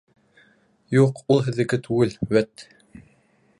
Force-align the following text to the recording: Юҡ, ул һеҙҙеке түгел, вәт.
Юҡ, 0.95 1.21
ул 1.35 1.45
һеҙҙеке 1.49 1.81
түгел, 1.89 2.17
вәт. 2.35 2.67